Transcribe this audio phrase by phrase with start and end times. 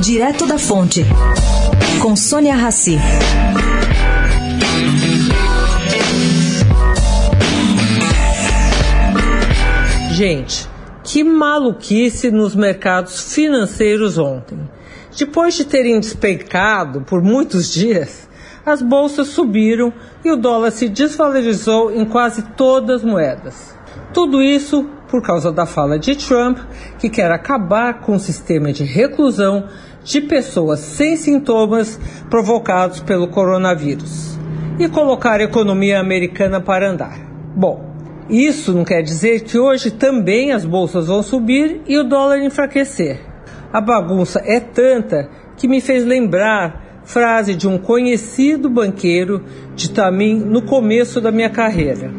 [0.00, 1.04] Direto da Fonte,
[2.00, 2.98] com Sônia Rassi.
[10.12, 10.66] Gente,
[11.04, 14.58] que maluquice nos mercados financeiros ontem.
[15.14, 18.26] Depois de terem despencado por muitos dias,
[18.64, 19.92] as bolsas subiram
[20.24, 23.76] e o dólar se desvalorizou em quase todas as moedas.
[24.12, 26.58] Tudo isso por causa da fala de Trump,
[26.98, 29.66] que quer acabar com o sistema de reclusão
[30.04, 31.98] de pessoas sem sintomas
[32.30, 34.38] provocados pelo coronavírus
[34.78, 37.18] e colocar a economia americana para andar.
[37.54, 37.90] Bom,
[38.30, 43.20] isso não quer dizer que hoje também as bolsas vão subir e o dólar enfraquecer.
[43.72, 50.36] A bagunça é tanta que me fez lembrar frase de um conhecido banqueiro de Tamim
[50.38, 52.10] no começo da minha carreira.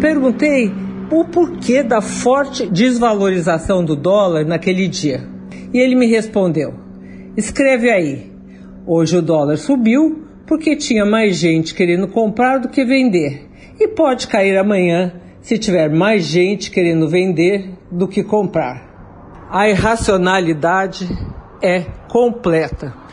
[0.00, 0.72] Perguntei
[1.10, 5.28] o porquê da forte desvalorização do dólar naquele dia.
[5.72, 6.74] E ele me respondeu:
[7.36, 8.32] Escreve aí.
[8.86, 13.48] Hoje o dólar subiu porque tinha mais gente querendo comprar do que vender.
[13.78, 18.90] E pode cair amanhã se tiver mais gente querendo vender do que comprar.
[19.50, 21.06] A irracionalidade
[21.62, 23.01] é completa.